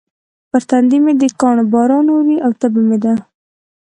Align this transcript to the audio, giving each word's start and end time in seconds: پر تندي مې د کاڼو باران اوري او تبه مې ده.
پر 0.49 0.61
تندي 0.69 0.97
مې 1.03 1.13
د 1.21 1.23
کاڼو 1.39 1.63
باران 1.73 2.05
اوري 2.13 2.35
او 2.45 2.51
تبه 2.59 2.81
مې 2.87 2.97
ده. 3.03 3.13